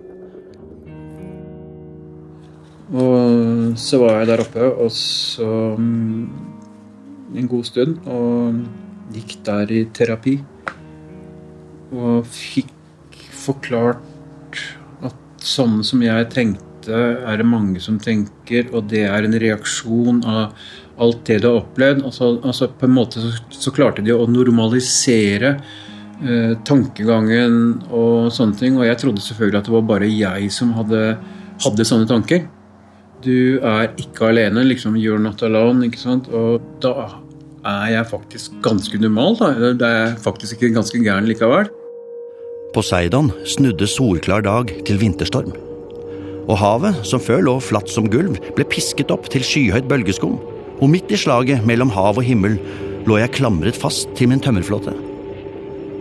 [2.94, 5.48] Og så var jeg der oppe og så
[5.80, 6.26] mm,
[7.36, 8.60] en god stund og
[9.16, 10.36] gikk der i terapi.
[11.96, 14.62] Og fikk forklart
[15.06, 16.64] at sånn som jeg tenkte,
[17.26, 20.54] er det mange som tenker, og det er en reaksjon av
[21.02, 22.04] alt det du har opplevd.
[22.06, 27.58] Altså, altså på en måte så, så, klarte de å normalisere eh, tankegangen
[27.90, 28.78] og sånne ting.
[28.78, 31.02] Og jeg trodde selvfølgelig at det var bare jeg som hadde,
[31.66, 32.46] hadde sånne tanker.
[33.26, 34.64] Du er ikke alene.
[34.70, 35.86] liksom You're not alone.
[35.86, 36.30] ikke sant?
[36.30, 37.10] Og da
[37.66, 39.38] er jeg faktisk ganske normal.
[39.40, 39.74] da.
[39.74, 41.72] Det er faktisk ikke ganske gæren likevel.
[42.76, 45.54] Poseidon snudde solklar dag til vinterstorm.
[46.46, 50.38] Og havet, som før lå flatt som gulv, ble pisket opp til skyhøyt bølgeskum.
[50.84, 52.60] Og midt i slaget mellom hav og himmel
[53.08, 54.94] lå jeg klamret fast til min tømmerflåte.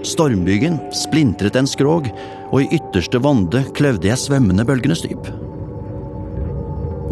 [0.04, 2.10] Stormbyggen splintret en skrog,
[2.52, 5.30] og i ytterste vonde kløvde jeg svømmende bølgenes dyp.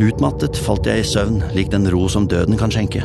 [0.03, 3.05] Utmattet falt jeg i søvn lik den ro som døden kan skjenke.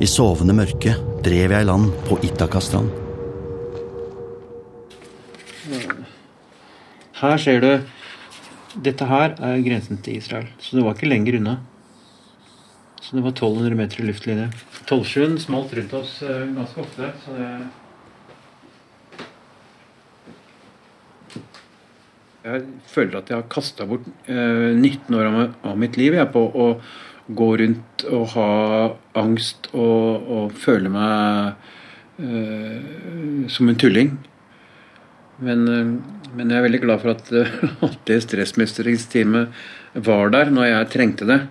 [0.00, 0.94] I sovende mørke
[1.26, 2.88] drev jeg i land på Itakastrand.
[7.18, 7.70] Her ser du
[8.78, 11.56] Dette her er grensen til Israel, så det var ikke lenger unna.
[13.02, 14.48] Så det var 1200 meter i luftlinje.
[14.88, 17.48] Tollsjøen smalt rundt oss eh, ganske ofte, så det
[22.48, 26.44] Jeg føler at jeg har kasta bort eh, 19 år av, mitt liv jeg, på
[26.48, 26.68] å
[27.28, 28.52] gå rundt og ha
[29.20, 31.58] angst og, og føle meg
[32.24, 34.14] eh, som en tulling.
[35.44, 35.92] Men, eh,
[36.32, 37.28] men, jeg er veldig glad for at,
[37.90, 41.42] at det stressmestringsteamet var der når jeg trengte det.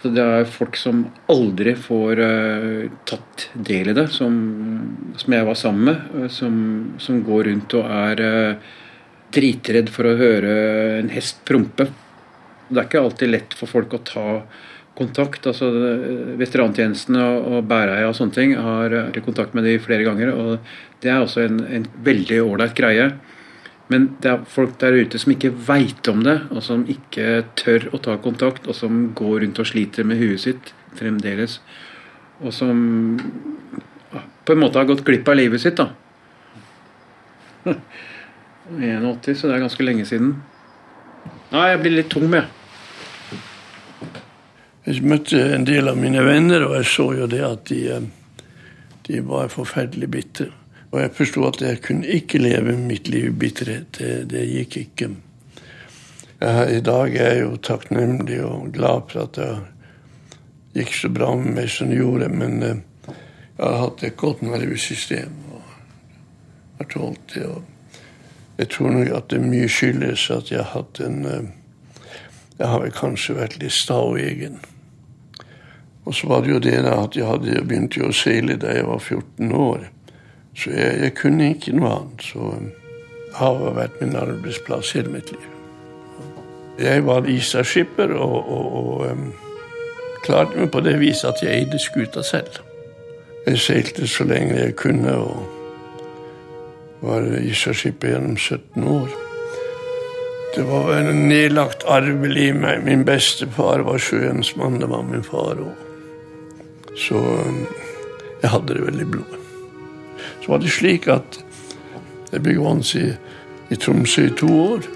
[0.00, 4.34] Så det er folk som aldri får uh, tatt del i det, som,
[5.16, 6.58] som, jeg var sammen med, som,
[7.00, 8.74] som går rundt og er uh,
[9.36, 10.54] dritredd for å høre
[11.00, 11.88] en hest prompe.
[12.66, 14.26] Det er ikke alltid lett for folk å ta
[14.96, 15.46] kontakt.
[15.46, 15.70] altså
[16.40, 20.32] Veterantjenesten og, og Bæreia og sånne ting har, har kontakt med de flere ganger.
[20.32, 23.10] og Det er også en, en veldig ålreit greie.
[23.92, 27.86] Men det er folk der ute som ikke veit om det, og som ikke tør
[27.94, 31.60] å ta kontakt, og som går rundt og sliter med huet sitt fremdeles.
[32.42, 32.80] Og som
[34.46, 35.92] på en måte har gått glipp av livet sitt, da.
[38.70, 40.36] 81, så det er ganske lenge siden.
[41.52, 42.48] Nei, jeg blir litt tung med.
[44.86, 48.08] Jeg møtte en del av mine venner, og jeg så jo det at de, eh,
[49.08, 50.48] de var forferdelig bitre.
[50.92, 53.98] Og jeg forsto at jeg kunne ikke leve mitt liv i bitterhet.
[53.98, 55.10] Det, det gikk ikke.
[56.40, 59.50] Jeg, I dag er jeg jo takknemlig og glad for at det
[60.76, 62.30] gikk så bra med meg som det gjorde.
[62.30, 65.72] Men eh, jeg har hatt et godt nervesystem og
[66.78, 67.46] har tålt det.
[67.46, 67.75] og
[68.58, 71.52] jeg tror nok at det mye skyldes at jeg har hatt en eh,
[72.58, 74.54] Jeg har vel kanskje vært litt sta og egen.
[76.08, 79.02] Og så var det jo det at jeg hadde begynt å seile da jeg var
[79.02, 79.82] 14 år.
[80.56, 82.24] Så jeg, jeg kunne ikke noe annet.
[82.24, 82.70] Så eh,
[83.36, 85.50] havet har vært min arbeidsplass hele mitt liv.
[86.80, 89.28] Jeg var Isa-skipper og, og, og um,
[90.24, 92.62] klarte meg på det viset at jeg eide skuta selv.
[93.46, 95.55] Jeg seilte så lenge jeg kunne og
[97.00, 99.08] var i gjennom 17 år.
[100.56, 102.84] Det var en nedlagt arvel i meg.
[102.84, 104.78] Min bestefar var sjøens mann.
[104.80, 105.74] Det var min far òg.
[106.96, 107.66] Så um,
[108.40, 109.42] jeg hadde det veldig i blodet.
[110.40, 111.36] Så var det slik at
[112.32, 113.10] jeg begynte i,
[113.68, 114.88] i Tromsø i to år.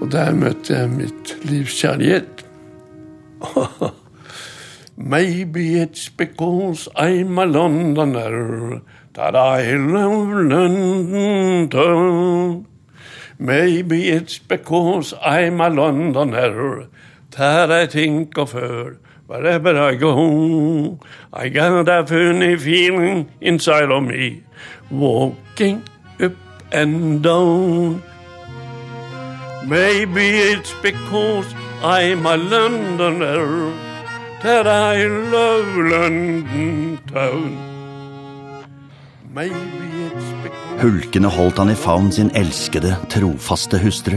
[0.00, 2.44] Og der møtte jeg mitt livs kjærlighet.
[4.96, 8.80] Maybe it's because I'm a Londoner
[9.14, 11.70] that I love London.
[13.38, 16.88] Maybe it's because I'm a Londoner
[17.30, 20.98] that I think of her wherever I go.
[21.32, 24.44] I got a funny feeling inside of me,
[24.90, 25.82] walking
[26.20, 26.34] up
[26.70, 28.02] and down.
[29.66, 33.72] Maybe it's because I'm a Londoner
[34.42, 37.69] that I love London town.
[40.80, 44.16] Hulkende holdt han i favn sin elskede, trofaste hustru.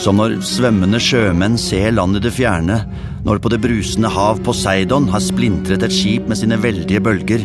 [0.00, 2.78] Som når svømmende sjømenn ser landet det fjerne,
[3.26, 7.44] når på det brusende hav Poseidon har splintret et skip med sine veldige bølger,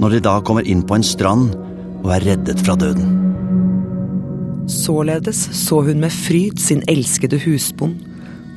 [0.00, 1.52] når de da kommer inn på en strand
[2.00, 3.12] og er reddet fra døden.
[4.70, 8.00] Således så hun med fryd sin elskede husbond,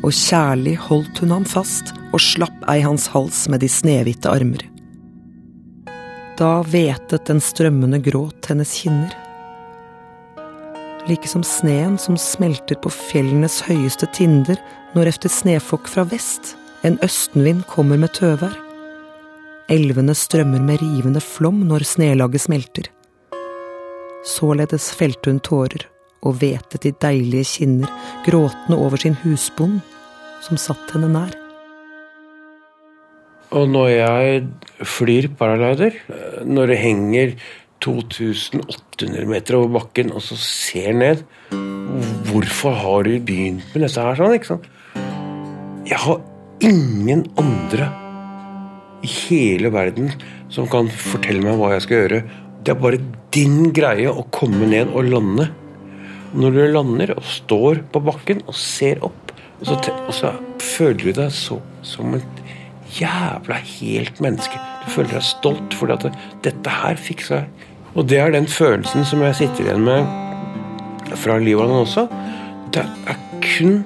[0.07, 4.63] og kjærlig holdt hun ham fast og slapp ei hans hals med de snehvite armer.
[6.37, 9.13] Da hvetet den strømmende gråt hennes kinner.
[11.09, 14.59] Like som sneen som smelter på fjellenes høyeste tinder
[14.93, 16.53] når efter snefokk fra vest
[16.85, 18.53] en østenvind kommer med tøvær.
[19.73, 22.91] Elvene strømmer med rivende flom når snelaget smelter.
[24.37, 25.87] Således felte hun tårer
[26.21, 27.89] og hvetet de deilige kinner,
[28.25, 29.81] gråtende over sin husbond,
[30.45, 31.46] som satt henne nær.
[33.57, 34.41] Og når jeg
[34.85, 35.95] flyr paraglider,
[36.45, 37.33] når det henger
[37.81, 41.23] 2800 meter over bakken, og så ser ned
[42.27, 44.35] Hvorfor har du begynt med dette her sånn?
[44.35, 44.65] ikke sant?
[45.87, 46.19] Jeg har
[46.67, 47.87] ingen andre
[49.05, 50.11] i hele verden
[50.53, 52.19] som kan fortelle meg hva jeg skal gjøre.
[52.65, 52.99] Det er bare
[53.33, 55.47] din greie å komme ned og lande.
[56.37, 60.99] Når du lander og står på bakken og ser opp, og så, og så føler
[61.07, 62.43] du deg så, som et
[62.95, 64.59] jævla helt menneske.
[64.85, 67.67] Du føler deg stolt fordi at dette her fiksa jeg.
[67.97, 72.07] Og det er den følelsen som jeg sitter igjen med fra Libanon også.
[72.73, 73.79] Det er kun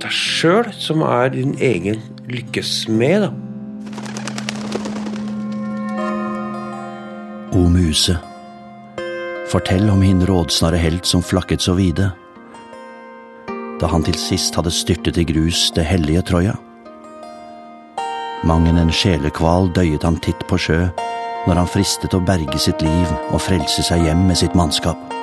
[0.00, 2.00] deg sjøl som er din egen
[2.30, 3.28] lykkesmed.
[7.56, 8.14] O muse,
[9.50, 12.12] fortell om hin rådsnare helt som flakket så vide,
[13.78, 16.56] da han til sist hadde styrtet i grus det hellige Troja.
[18.46, 20.84] Mangen en sjelekval døyet han titt på sjø
[21.48, 25.17] når han fristet å berge sitt liv og frelse seg hjem med sitt mannskap.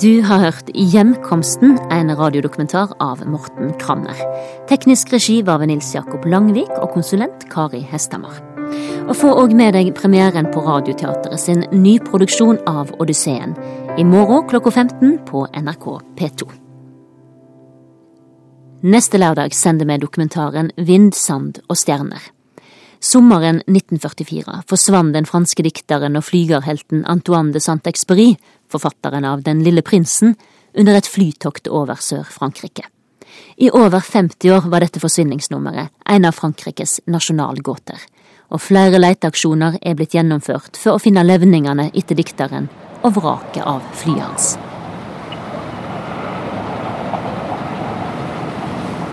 [0.00, 4.18] Du har hørt Hjemkomsten, en radiodokumentar av Morten Kramner.
[4.68, 8.42] Teknisk regi var ved Nils Jakob Langvik og konsulent Kari Hestamar.
[9.06, 13.54] Og få òg med deg premieren på Radioteatret sin nyproduksjon av Odysseen.
[13.96, 15.88] I morgen klokka 15 på NRK
[16.18, 16.50] P2.
[18.84, 22.20] Neste lørdag sender vi dokumentaren Vind, sand og stjerner.
[23.00, 28.34] Sommeren 1944 forsvant den franske dikteren og flygerhelten Antoine de Saint-Exupéry,
[28.72, 30.36] forfatteren av Den lille prinsen,
[30.76, 32.84] under et flytokt over Sør-Frankrike.
[33.56, 37.98] I over 50 år var dette forsvinningsnummeret en av Frankrikes nasjonalgåter,
[38.52, 42.68] og flere leteaksjoner er blitt gjennomført for å finne levningene etter dikteren
[43.02, 44.54] og vraket av flyet hans.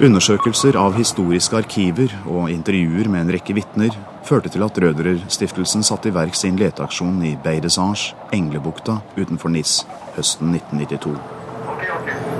[0.03, 6.09] Undersøkelser av historiske arkiver og intervjuer med en rekke vitner førte til at Røderer-stiftelsen satte
[6.09, 9.81] i verk sin leteaksjon i Beidesange, Englebukta utenfor Nis,
[10.15, 11.17] høsten 1992.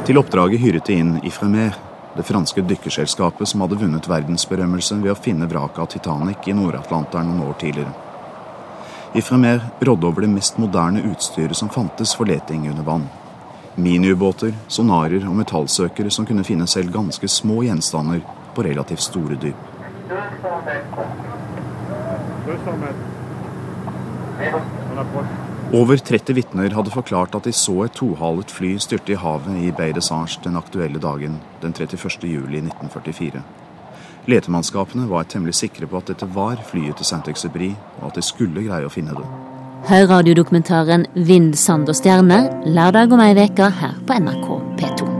[0.07, 1.75] Til oppdraget hyret de inn Ifremer,
[2.13, 7.31] det franske dykkerselskapet som hadde vunnet verdensberømmelse ved å finne vraket av Titanic i Nord-Atlanteren
[7.31, 7.93] noen år tidligere.
[9.17, 13.09] Ifremer rådde over det mest moderne utstyret som fantes for leting under vann.
[13.75, 18.21] Miniubåter, sonarer og metallsøkere som kunne finne selv ganske små gjenstander
[18.53, 19.69] på relativt store dyp.
[25.73, 29.71] Over 30 vitner hadde forklart at de så et tohalet fly styrte i havet i
[29.71, 32.27] Bay de Sarge den aktuelle dagen, den 31.
[32.27, 33.41] juli 1944.
[34.27, 38.67] Letemannskapene var temmelig sikre på at dette var flyet til Saint-Exupéry, og at de skulle
[38.67, 39.25] greie å finne det.
[39.87, 45.12] Hør radiodokumentaren 'Vind, sand og stjerner' lørdag om ei uke her på NRK.